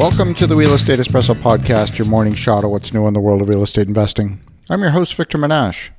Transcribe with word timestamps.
Welcome 0.00 0.32
to 0.36 0.46
the 0.46 0.56
Real 0.56 0.72
Estate 0.72 0.96
Espresso 0.96 1.34
Podcast, 1.34 1.98
your 1.98 2.08
morning 2.08 2.32
shot 2.32 2.64
of 2.64 2.70
what's 2.70 2.94
new 2.94 3.06
in 3.06 3.12
the 3.12 3.20
world 3.20 3.42
of 3.42 3.50
real 3.50 3.62
estate 3.62 3.86
investing. 3.86 4.40
I'm 4.70 4.80
your 4.80 4.92
host, 4.92 5.14
Victor 5.14 5.36
Menasce. 5.36 5.90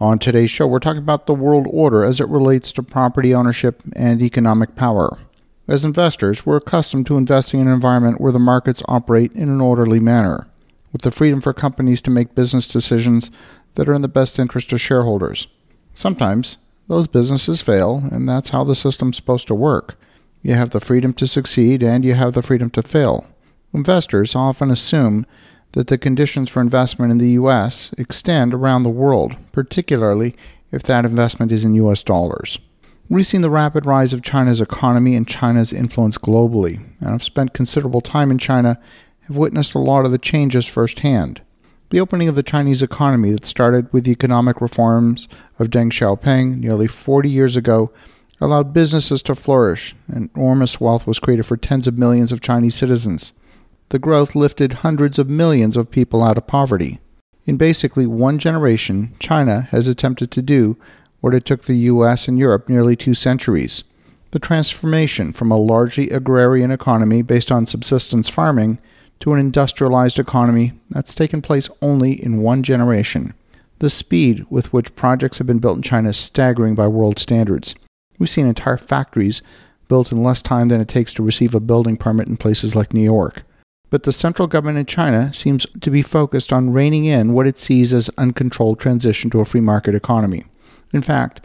On 0.00 0.18
today's 0.18 0.50
show, 0.50 0.66
we're 0.66 0.78
talking 0.78 1.02
about 1.02 1.26
the 1.26 1.34
world 1.34 1.66
order 1.68 2.02
as 2.02 2.20
it 2.20 2.28
relates 2.30 2.72
to 2.72 2.82
property 2.82 3.34
ownership 3.34 3.82
and 3.94 4.22
economic 4.22 4.76
power. 4.76 5.18
As 5.68 5.84
investors, 5.84 6.46
we're 6.46 6.56
accustomed 6.56 7.04
to 7.08 7.18
investing 7.18 7.60
in 7.60 7.66
an 7.66 7.74
environment 7.74 8.18
where 8.18 8.32
the 8.32 8.38
markets 8.38 8.82
operate 8.88 9.30
in 9.32 9.50
an 9.50 9.60
orderly 9.60 10.00
manner, 10.00 10.48
with 10.90 11.02
the 11.02 11.10
freedom 11.10 11.42
for 11.42 11.52
companies 11.52 12.00
to 12.00 12.10
make 12.10 12.34
business 12.34 12.66
decisions 12.66 13.30
that 13.74 13.90
are 13.90 13.94
in 13.94 14.00
the 14.00 14.08
best 14.08 14.38
interest 14.38 14.72
of 14.72 14.80
shareholders. 14.80 15.48
Sometimes 15.92 16.56
those 16.88 17.08
businesses 17.08 17.60
fail, 17.60 18.08
and 18.10 18.26
that's 18.26 18.48
how 18.48 18.64
the 18.64 18.74
system's 18.74 19.18
supposed 19.18 19.48
to 19.48 19.54
work. 19.54 20.00
You 20.42 20.54
have 20.54 20.70
the 20.70 20.80
freedom 20.80 21.12
to 21.12 21.26
succeed 21.26 21.82
and 21.82 22.06
you 22.06 22.14
have 22.14 22.32
the 22.32 22.40
freedom 22.40 22.70
to 22.70 22.82
fail. 22.82 23.26
Investors 23.72 24.34
often 24.34 24.70
assume 24.70 25.26
that 25.72 25.86
the 25.86 25.98
conditions 25.98 26.50
for 26.50 26.60
investment 26.60 27.12
in 27.12 27.18
the 27.18 27.30
U.S. 27.30 27.92
extend 27.96 28.52
around 28.52 28.82
the 28.82 28.90
world, 28.90 29.36
particularly 29.52 30.34
if 30.72 30.82
that 30.84 31.04
investment 31.04 31.52
is 31.52 31.64
in 31.64 31.74
U.S. 31.74 32.02
dollars. 32.02 32.58
We've 33.08 33.26
seen 33.26 33.40
the 33.40 33.50
rapid 33.50 33.86
rise 33.86 34.12
of 34.12 34.22
China's 34.22 34.60
economy 34.60 35.16
and 35.16 35.26
China's 35.26 35.72
influence 35.72 36.18
globally, 36.18 36.80
and 37.00 37.10
I've 37.10 37.24
spent 37.24 37.54
considerable 37.54 38.00
time 38.00 38.30
in 38.30 38.38
China, 38.38 38.78
have 39.22 39.36
witnessed 39.36 39.74
a 39.74 39.80
lot 39.80 40.04
of 40.04 40.10
the 40.10 40.18
changes 40.18 40.66
firsthand. 40.66 41.40
The 41.90 42.00
opening 42.00 42.28
of 42.28 42.36
the 42.36 42.44
Chinese 42.44 42.82
economy 42.82 43.32
that 43.32 43.44
started 43.44 43.92
with 43.92 44.04
the 44.04 44.12
economic 44.12 44.60
reforms 44.60 45.26
of 45.58 45.70
Deng 45.70 45.90
Xiaoping 45.90 46.58
nearly 46.58 46.86
40 46.86 47.28
years 47.28 47.56
ago 47.56 47.90
allowed 48.40 48.72
businesses 48.72 49.22
to 49.22 49.34
flourish, 49.34 49.94
and 50.06 50.30
enormous 50.34 50.80
wealth 50.80 51.06
was 51.06 51.18
created 51.18 51.46
for 51.46 51.56
tens 51.56 51.86
of 51.86 51.98
millions 51.98 52.30
of 52.32 52.40
Chinese 52.40 52.74
citizens. 52.76 53.32
The 53.90 53.98
growth 53.98 54.36
lifted 54.36 54.72
hundreds 54.84 55.18
of 55.18 55.28
millions 55.28 55.76
of 55.76 55.90
people 55.90 56.22
out 56.22 56.38
of 56.38 56.46
poverty. 56.46 57.00
In 57.44 57.56
basically 57.56 58.06
one 58.06 58.38
generation, 58.38 59.14
China 59.18 59.62
has 59.72 59.88
attempted 59.88 60.30
to 60.30 60.42
do 60.42 60.76
what 61.20 61.34
it 61.34 61.44
took 61.44 61.64
the 61.64 61.74
US 61.74 62.28
and 62.28 62.38
Europe 62.38 62.68
nearly 62.68 62.94
two 62.94 63.14
centuries. 63.14 63.82
The 64.30 64.38
transformation 64.38 65.32
from 65.32 65.50
a 65.50 65.56
largely 65.56 66.08
agrarian 66.10 66.70
economy 66.70 67.22
based 67.22 67.50
on 67.50 67.66
subsistence 67.66 68.28
farming 68.28 68.78
to 69.18 69.32
an 69.32 69.40
industrialized 69.40 70.20
economy 70.20 70.72
that's 70.90 71.12
taken 71.12 71.42
place 71.42 71.68
only 71.82 72.12
in 72.12 72.42
one 72.42 72.62
generation. 72.62 73.34
The 73.80 73.90
speed 73.90 74.46
with 74.48 74.72
which 74.72 74.94
projects 74.94 75.38
have 75.38 75.48
been 75.48 75.58
built 75.58 75.78
in 75.78 75.82
China 75.82 76.10
is 76.10 76.16
staggering 76.16 76.76
by 76.76 76.86
world 76.86 77.18
standards. 77.18 77.74
We've 78.20 78.30
seen 78.30 78.46
entire 78.46 78.76
factories 78.76 79.42
built 79.88 80.12
in 80.12 80.22
less 80.22 80.42
time 80.42 80.68
than 80.68 80.80
it 80.80 80.86
takes 80.86 81.12
to 81.14 81.24
receive 81.24 81.56
a 81.56 81.60
building 81.60 81.96
permit 81.96 82.28
in 82.28 82.36
places 82.36 82.76
like 82.76 82.94
New 82.94 83.02
York. 83.02 83.42
But 83.90 84.04
the 84.04 84.12
central 84.12 84.48
government 84.48 84.78
in 84.78 84.86
China 84.86 85.34
seems 85.34 85.66
to 85.80 85.90
be 85.90 86.02
focused 86.02 86.52
on 86.52 86.72
reining 86.72 87.04
in 87.04 87.32
what 87.32 87.46
it 87.46 87.58
sees 87.58 87.92
as 87.92 88.10
uncontrolled 88.16 88.78
transition 88.78 89.30
to 89.30 89.40
a 89.40 89.44
free 89.44 89.60
market 89.60 89.94
economy. 89.94 90.44
In 90.92 91.02
fact, 91.02 91.40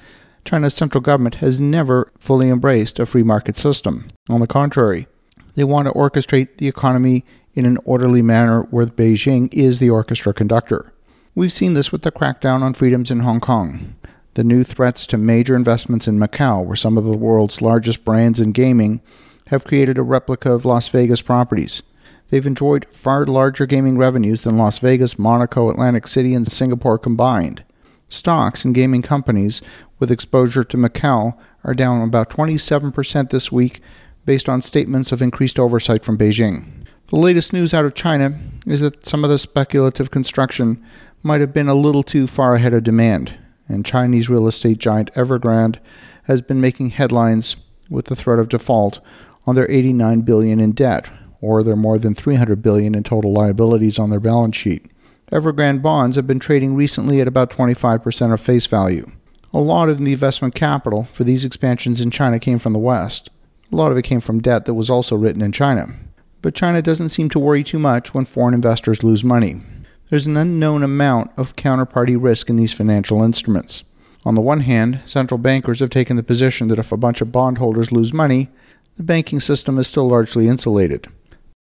China's 0.46 0.76
central 0.76 1.02
government 1.02 1.36
has 1.36 1.60
never 1.60 2.12
fully 2.20 2.50
embraced 2.50 3.00
a 3.00 3.06
free 3.06 3.24
market 3.24 3.56
system. 3.56 4.08
On 4.30 4.40
the 4.40 4.48
contrary, 4.48 5.08
they 5.56 5.64
want 5.64 5.88
to 5.88 5.94
orchestrate 5.94 6.58
the 6.58 6.68
economy 6.68 7.26
in 7.56 7.66
an 7.66 7.80
orderly 7.84 8.22
manner 8.22 8.62
where 8.70 8.86
Beijing 8.86 9.52
is 9.52 9.80
the 9.80 9.90
orchestra 9.90 10.34
conductor. 10.34 10.94
We've 11.34 11.52
seen 11.52 11.74
this 11.74 11.92
with 11.92 12.04
the 12.04 12.12
crackdown 12.12 12.62
on 12.62 12.74
freedoms 12.76 13.10
in 13.10 13.22
Hong 13.22 13.40
Kong 13.40 13.96
the 14.36 14.44
new 14.44 14.64
threats 14.64 15.08
to 15.08 15.18
major 15.18 15.56
investments 15.56 16.08
in 16.08 16.20
Macau, 16.20 16.64
where 16.64 16.76
some 16.76 16.98
of 16.98 17.06
the 17.06 17.18
world's 17.18 17.62
largest 17.62 18.06
brands 18.06 18.40
in 18.40 18.52
gaming 18.52 19.02
have 19.48 19.64
created 19.64 19.98
a 19.98 20.04
replica 20.04 20.52
of 20.52 20.66
Las 20.66 20.90
Vegas 20.90 21.22
properties. 21.22 21.82
They've 22.30 22.46
enjoyed 22.46 22.88
far 22.92 23.26
larger 23.26 23.66
gaming 23.66 23.98
revenues 23.98 24.42
than 24.42 24.58
Las 24.58 24.80
Vegas, 24.80 25.20
Monaco, 25.20 25.70
Atlantic 25.70 26.08
City, 26.08 26.34
and 26.34 26.52
Singapore 26.52 26.98
combined. 26.98 27.64
Stocks 28.10 28.66
in 28.66 28.74
gaming 28.74 29.02
companies 29.02 29.62
with 30.00 30.12
exposure 30.12 30.64
to 30.64 30.78
Macau 30.78 31.38
are 31.64 31.74
down 31.74 32.02
about 32.02 32.30
27% 32.30 33.30
this 33.30 33.52
week 33.52 33.82
based 34.26 34.50
on 34.50 34.62
statements 34.62 35.12
of 35.12 35.22
increased 35.22 35.60
oversight 35.60 36.04
from 36.04 36.18
Beijing. 36.18 36.86
The 37.08 37.18
latest 37.18 37.54
news 37.54 37.74
out 37.74 37.86
of 37.86 37.94
China 37.94 38.40
is 38.66 38.82
that 38.82 39.06
some 39.06 39.24
of 39.24 39.30
the 39.30 39.38
speculative 39.38 40.10
construction 40.10 40.84
might 41.22 41.42
have 41.42 41.54
been 41.54 41.70
a 41.70 41.76
little 41.76 42.04
too 42.04 42.26
far 42.28 42.56
ahead 42.56 42.74
of 42.74 42.84
demand 42.84 43.38
and 43.68 43.86
Chinese 43.86 44.30
real 44.30 44.48
estate 44.48 44.78
giant 44.78 45.14
Evergrande 45.14 45.80
has 46.24 46.42
been 46.42 46.62
making 46.62 46.92
headlines 46.92 47.56
with 47.90 48.06
the 48.06 48.16
threat 48.16 48.40
of 48.40 48.50
default 48.50 49.00
on 49.46 49.56
their 49.56 49.70
89 49.70 50.22
billion 50.22 50.60
in 50.60 50.72
debt 50.72 51.10
or 51.46 51.62
their 51.62 51.76
more 51.76 52.00
than 52.00 52.16
300 52.16 52.62
billion 52.62 52.96
in 52.96 53.04
total 53.04 53.32
liabilities 53.32 54.00
on 54.00 54.10
their 54.10 54.20
balance 54.20 54.56
sheet. 54.56 54.88
Evergrande 55.32 55.82
bonds 55.82 56.16
have 56.16 56.26
been 56.26 56.40
trading 56.40 56.76
recently 56.76 57.22
at 57.22 57.28
about 57.28 57.52
25% 57.52 58.34
of 58.34 58.42
face 58.42 58.66
value. 58.66 59.10
A 59.54 59.60
lot 59.60 59.88
of 59.88 60.00
the 60.00 60.12
investment 60.12 60.56
capital 60.56 61.06
for 61.12 61.24
these 61.24 61.46
expansions 61.46 62.02
in 62.02 62.12
China 62.12 62.40
came 62.40 62.60
from 62.60 62.74
the 62.74 62.80
West. 62.80 63.30
A 63.72 63.76
lot 63.76 63.92
of 63.92 63.98
it 63.98 64.04
came 64.04 64.20
from 64.20 64.42
debt 64.42 64.66
that 64.66 64.74
was 64.74 64.90
also 64.90 65.16
written 65.16 65.42
in 65.42 65.52
China. 65.52 65.94
But 66.42 66.56
China 66.56 66.82
doesn't 66.82 67.10
seem 67.10 67.30
to 67.30 67.40
worry 67.40 67.64
too 67.64 67.80
much 67.80 68.14
when 68.14 68.26
foreign 68.26 68.54
investors 68.54 69.04
lose 69.04 69.24
money. 69.24 69.62
There's 70.10 70.28
an 70.28 70.38
unknown 70.38 70.84
amount 70.84 71.32
of 71.38 71.56
counterparty 71.56 72.18
risk 72.20 72.50
in 72.50 72.58
these 72.58 72.74
financial 72.74 73.24
instruments. 73.24 73.84
On 74.26 74.36
the 74.36 74.42
one 74.42 74.62
hand, 74.62 75.02
central 75.06 75.38
bankers 75.38 75.80
have 75.80 75.90
taken 75.90 76.18
the 76.18 76.24
position 76.24 76.68
that 76.68 76.80
if 76.80 76.92
a 76.92 76.98
bunch 76.98 77.22
of 77.22 77.32
bondholders 77.32 77.92
lose 77.92 78.14
money, 78.14 78.50
the 78.98 79.04
banking 79.04 79.40
system 79.40 79.78
is 79.78 79.88
still 79.88 80.08
largely 80.08 80.48
insulated. 80.48 81.08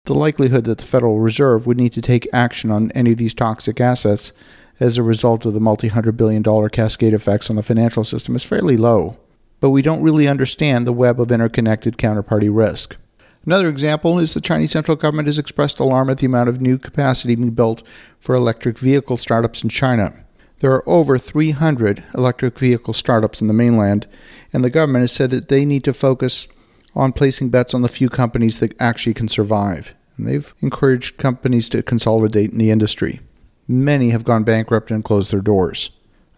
The 0.06 0.14
likelihood 0.14 0.64
that 0.64 0.78
the 0.78 0.84
Federal 0.84 1.20
Reserve 1.20 1.64
would 1.64 1.76
need 1.76 1.92
to 1.92 2.02
take 2.02 2.28
action 2.32 2.72
on 2.72 2.90
any 2.90 3.12
of 3.12 3.18
these 3.18 3.34
toxic 3.34 3.80
assets 3.80 4.32
as 4.80 4.98
a 4.98 5.02
result 5.02 5.46
of 5.46 5.54
the 5.54 5.60
multi 5.60 5.86
hundred 5.86 6.16
billion 6.16 6.42
dollar 6.42 6.68
cascade 6.68 7.12
effects 7.12 7.48
on 7.48 7.54
the 7.54 7.62
financial 7.62 8.02
system 8.02 8.34
is 8.34 8.42
fairly 8.42 8.76
low, 8.76 9.16
but 9.60 9.70
we 9.70 9.80
don't 9.80 10.02
really 10.02 10.26
understand 10.26 10.88
the 10.88 10.92
web 10.92 11.20
of 11.20 11.30
interconnected 11.30 11.98
counterparty 11.98 12.48
risk. 12.52 12.96
Another 13.46 13.68
example 13.68 14.18
is 14.18 14.34
the 14.34 14.40
Chinese 14.40 14.72
central 14.72 14.96
government 14.96 15.28
has 15.28 15.38
expressed 15.38 15.78
alarm 15.78 16.10
at 16.10 16.18
the 16.18 16.26
amount 16.26 16.48
of 16.48 16.60
new 16.60 16.78
capacity 16.78 17.36
being 17.36 17.50
built 17.50 17.84
for 18.18 18.34
electric 18.34 18.80
vehicle 18.80 19.16
startups 19.16 19.62
in 19.62 19.68
China. 19.68 20.24
There 20.58 20.72
are 20.72 20.88
over 20.88 21.16
300 21.16 22.02
electric 22.12 22.58
vehicle 22.58 22.94
startups 22.94 23.40
in 23.40 23.46
the 23.46 23.54
mainland, 23.54 24.08
and 24.52 24.64
the 24.64 24.70
government 24.70 25.04
has 25.04 25.12
said 25.12 25.30
that 25.30 25.48
they 25.48 25.64
need 25.64 25.84
to 25.84 25.94
focus 25.94 26.48
on 26.94 27.12
placing 27.12 27.48
bets 27.50 27.74
on 27.74 27.82
the 27.82 27.88
few 27.88 28.08
companies 28.08 28.58
that 28.58 28.78
actually 28.80 29.14
can 29.14 29.28
survive. 29.28 29.94
And 30.16 30.26
they've 30.26 30.54
encouraged 30.60 31.16
companies 31.16 31.68
to 31.70 31.82
consolidate 31.82 32.52
in 32.52 32.58
the 32.58 32.70
industry. 32.70 33.20
Many 33.66 34.10
have 34.10 34.24
gone 34.24 34.44
bankrupt 34.44 34.90
and 34.90 35.04
closed 35.04 35.30
their 35.30 35.40
doors. 35.40 35.90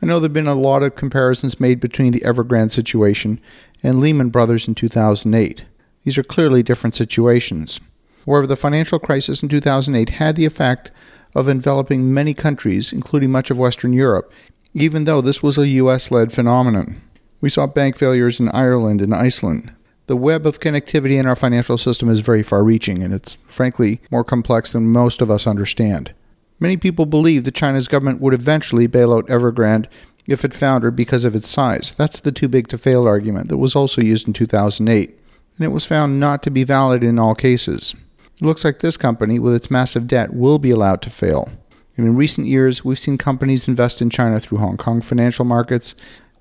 I 0.03 0.07
know 0.07 0.21
there 0.21 0.29
have 0.29 0.35
been 0.35 0.47
a 0.47 0.55
lot 0.55 0.83
of 0.83 0.97
comparisons 0.97 1.59
made 1.59 1.81
between 1.81 2.13
the 2.13 2.21
Evergrande 2.21 2.73
situation 2.73 3.41
and 3.83 4.01
Lehman 4.01 4.29
Brothers 4.29 4.69
in 4.69 4.75
2008. 4.75 5.65
These 6.05 6.19
are 6.19 6.23
clearly 6.23 6.63
different 6.63 6.95
situations. 6.95 7.81
However, 8.27 8.47
the 8.47 8.57
financial 8.57 8.99
crisis 8.99 9.43
in 9.43 9.49
2008 9.49 10.11
had 10.11 10.37
the 10.37 10.45
effect 10.45 10.91
of 11.35 11.49
enveloping 11.49 12.13
many 12.13 12.35
countries, 12.35 12.93
including 12.93 13.31
much 13.31 13.51
of 13.51 13.59
Western 13.59 13.93
Europe, 13.93 14.31
even 14.75 15.05
though 15.05 15.21
this 15.21 15.43
was 15.43 15.59
a 15.59 15.69
US 15.69 16.11
led 16.11 16.33
phenomenon. 16.33 17.01
We 17.41 17.51
saw 17.51 17.67
bank 17.67 17.97
failures 17.97 18.41
in 18.41 18.49
Ireland 18.51 19.01
and 19.01 19.15
Iceland. 19.15 19.73
The 20.07 20.17
web 20.17 20.47
of 20.47 20.61
connectivity 20.61 21.19
in 21.19 21.27
our 21.27 21.37
financial 21.37 21.79
system 21.79 22.11
is 22.11 22.21
very 22.21 22.43
far 22.43 22.63
reaching, 22.63 23.03
and 23.03 23.15
it's 23.15 23.37
frankly 23.47 24.01
more 24.11 24.25
complex 24.25 24.73
than 24.73 24.93
most 24.93 25.23
of 25.23 25.31
us 25.31 25.47
understand. 25.47 26.13
Many 26.61 26.77
people 26.77 27.07
believe 27.07 27.45
that 27.45 27.55
China's 27.55 27.89
government 27.89 28.21
would 28.21 28.35
eventually 28.35 28.87
bail 28.87 29.13
out 29.13 29.27
Evergrande 29.27 29.87
if 30.27 30.45
it 30.45 30.55
foundered 30.55 30.97
because 30.97 31.25
of 31.25 31.35
its 31.35 31.49
size. 31.49 31.95
That's 31.97 32.21
the 32.21 32.33
too 32.33 32.49
big 32.49 32.69
to 32.69 32.79
fail 32.79 33.07
argument 33.07 33.49
that 33.49 33.59
was 33.59 33.75
also 33.75 34.01
used 34.01 34.27
in 34.27 34.33
2008 34.33 35.19
and 35.57 35.65
it 35.65 35.73
was 35.73 35.87
found 35.87 36.19
not 36.19 36.43
to 36.43 36.51
be 36.51 36.65
valid 36.65 37.05
in 37.05 37.19
all 37.19 37.35
cases. 37.35 37.95
It 38.41 38.45
looks 38.45 38.65
like 38.65 38.81
this 38.81 38.97
company, 38.97 39.39
with 39.39 39.55
its 39.55 39.71
massive 39.71 40.09
debt, 40.09 40.35
will 40.35 40.59
be 40.59 40.71
allowed 40.71 41.03
to 41.03 41.11
fail. 41.11 41.51
And 41.97 42.07
in 42.07 42.17
recent 42.17 42.49
years, 42.49 42.85
we've 42.85 42.99
seen 42.99 43.19
companies 43.19 43.69
invest 43.69 44.03
in 44.03 44.11
China 44.11 44.41
through 44.41 44.59
Hong 44.59 44.77
Kong 44.77 45.01
financial 45.01 45.45
markets, 45.45 45.95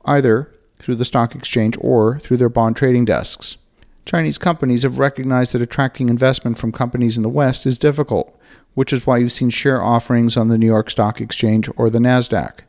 either 0.05 0.51
through 0.79 0.95
the 0.95 1.05
stock 1.05 1.35
exchange 1.35 1.77
or 1.79 2.19
through 2.19 2.37
their 2.37 2.49
bond 2.49 2.75
trading 2.75 3.05
desks. 3.05 3.57
Chinese 4.05 4.37
companies 4.37 4.83
have 4.83 4.99
recognized 4.99 5.53
that 5.53 5.61
attracting 5.61 6.09
investment 6.09 6.57
from 6.57 6.71
companies 6.71 7.15
in 7.15 7.23
the 7.23 7.29
West 7.29 7.65
is 7.65 7.77
difficult, 7.77 8.37
which 8.73 8.91
is 8.91 9.07
why 9.07 9.17
you've 9.17 9.31
seen 9.31 9.49
share 9.49 9.81
offerings 9.81 10.35
on 10.35 10.49
the 10.49 10.57
New 10.57 10.65
York 10.65 10.89
Stock 10.89 11.21
Exchange 11.21 11.69
or 11.77 11.89
the 11.89 11.99
NASDAQ. 11.99 12.59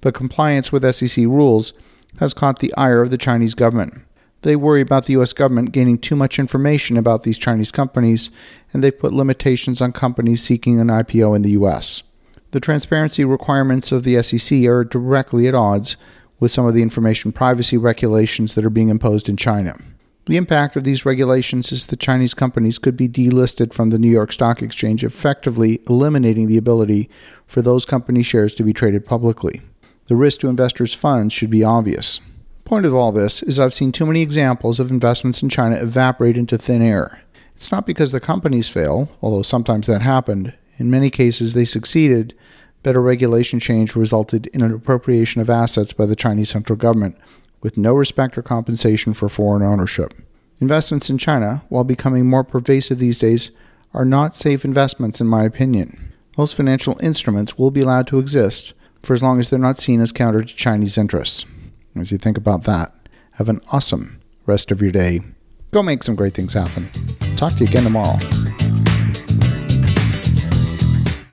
But 0.00 0.14
compliance 0.14 0.70
with 0.70 0.94
SEC 0.94 1.24
rules 1.26 1.72
has 2.20 2.34
caught 2.34 2.60
the 2.60 2.74
ire 2.76 3.02
of 3.02 3.10
the 3.10 3.18
Chinese 3.18 3.54
government. 3.54 4.02
They 4.42 4.56
worry 4.56 4.82
about 4.82 5.06
the 5.06 5.14
US 5.14 5.32
government 5.32 5.72
gaining 5.72 5.98
too 5.98 6.14
much 6.14 6.38
information 6.38 6.96
about 6.98 7.22
these 7.22 7.38
Chinese 7.38 7.72
companies, 7.72 8.30
and 8.72 8.84
they've 8.84 8.96
put 8.96 9.12
limitations 9.12 9.80
on 9.80 9.92
companies 9.92 10.42
seeking 10.42 10.78
an 10.78 10.88
IPO 10.88 11.34
in 11.34 11.42
the 11.42 11.52
US. 11.52 12.02
The 12.50 12.60
transparency 12.60 13.24
requirements 13.24 13.90
of 13.90 14.04
the 14.04 14.22
SEC 14.22 14.64
are 14.66 14.84
directly 14.84 15.48
at 15.48 15.54
odds 15.54 15.96
with 16.44 16.52
some 16.52 16.66
of 16.66 16.74
the 16.74 16.82
information 16.82 17.32
privacy 17.32 17.78
regulations 17.78 18.52
that 18.52 18.66
are 18.66 18.70
being 18.70 18.90
imposed 18.90 19.30
in 19.30 19.36
China. 19.36 19.74
The 20.26 20.36
impact 20.36 20.76
of 20.76 20.84
these 20.84 21.06
regulations 21.06 21.72
is 21.72 21.86
that 21.86 22.00
Chinese 22.00 22.34
companies 22.34 22.78
could 22.78 22.98
be 22.98 23.08
delisted 23.08 23.72
from 23.72 23.88
the 23.88 23.98
New 23.98 24.10
York 24.10 24.30
Stock 24.30 24.60
Exchange, 24.60 25.02
effectively 25.02 25.80
eliminating 25.88 26.46
the 26.46 26.58
ability 26.58 27.08
for 27.46 27.62
those 27.62 27.86
company 27.86 28.22
shares 28.22 28.54
to 28.56 28.62
be 28.62 28.74
traded 28.74 29.06
publicly. 29.06 29.62
The 30.08 30.16
risk 30.16 30.40
to 30.40 30.48
investors' 30.48 30.92
funds 30.92 31.32
should 31.32 31.48
be 31.48 31.64
obvious. 31.64 32.20
Point 32.66 32.84
of 32.84 32.94
all 32.94 33.10
this 33.10 33.42
is 33.42 33.58
I've 33.58 33.72
seen 33.72 33.90
too 33.90 34.04
many 34.04 34.20
examples 34.20 34.78
of 34.78 34.90
investments 34.90 35.42
in 35.42 35.48
China 35.48 35.76
evaporate 35.76 36.36
into 36.36 36.58
thin 36.58 36.82
air. 36.82 37.22
It's 37.56 37.72
not 37.72 37.86
because 37.86 38.12
the 38.12 38.20
companies 38.20 38.68
fail, 38.68 39.08
although 39.22 39.40
sometimes 39.40 39.86
that 39.86 40.02
happened. 40.02 40.52
In 40.76 40.90
many 40.90 41.08
cases, 41.08 41.54
they 41.54 41.64
succeeded. 41.64 42.34
Better 42.84 43.00
regulation 43.00 43.58
change 43.58 43.96
resulted 43.96 44.46
in 44.48 44.60
an 44.60 44.70
appropriation 44.70 45.40
of 45.40 45.48
assets 45.48 45.94
by 45.94 46.04
the 46.04 46.14
Chinese 46.14 46.50
central 46.50 46.76
government, 46.76 47.16
with 47.62 47.78
no 47.78 47.94
respect 47.94 48.36
or 48.36 48.42
compensation 48.42 49.14
for 49.14 49.30
foreign 49.30 49.62
ownership. 49.62 50.12
Investments 50.60 51.08
in 51.08 51.16
China, 51.16 51.64
while 51.70 51.82
becoming 51.82 52.26
more 52.26 52.44
pervasive 52.44 52.98
these 52.98 53.18
days, 53.18 53.50
are 53.94 54.04
not 54.04 54.36
safe 54.36 54.66
investments, 54.66 55.18
in 55.18 55.26
my 55.26 55.44
opinion. 55.44 56.12
Most 56.36 56.54
financial 56.54 56.98
instruments 57.00 57.56
will 57.56 57.70
be 57.70 57.80
allowed 57.80 58.06
to 58.08 58.18
exist 58.18 58.74
for 59.02 59.14
as 59.14 59.22
long 59.22 59.40
as 59.40 59.48
they're 59.48 59.58
not 59.58 59.78
seen 59.78 60.02
as 60.02 60.12
counter 60.12 60.42
to 60.42 60.54
Chinese 60.54 60.98
interests. 60.98 61.46
As 61.96 62.12
you 62.12 62.18
think 62.18 62.36
about 62.36 62.64
that, 62.64 62.92
have 63.32 63.48
an 63.48 63.62
awesome 63.72 64.20
rest 64.44 64.70
of 64.70 64.82
your 64.82 64.90
day. 64.90 65.20
Go 65.70 65.82
make 65.82 66.02
some 66.02 66.16
great 66.16 66.34
things 66.34 66.52
happen. 66.52 66.90
Talk 67.36 67.54
to 67.54 67.60
you 67.60 67.66
again 67.66 67.84
tomorrow. 67.84 68.18